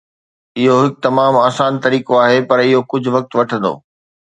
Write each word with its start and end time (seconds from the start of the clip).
اهو 0.61 0.77
هڪ 0.83 0.95
تمام 1.07 1.37
آسان 1.43 1.77
طريقو 1.85 2.19
آهي 2.23 2.41
پر 2.49 2.57
اهو 2.65 2.83
ڪجهه 2.91 3.15
وقت 3.19 3.31
وٺندو 3.41 3.73